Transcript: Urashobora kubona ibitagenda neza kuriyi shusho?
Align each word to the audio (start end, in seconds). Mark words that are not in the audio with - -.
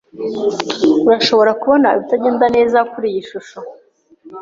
Urashobora 1.07 1.51
kubona 1.61 1.87
ibitagenda 1.95 2.45
neza 2.55 2.77
kuriyi 2.91 3.21
shusho? 3.29 3.59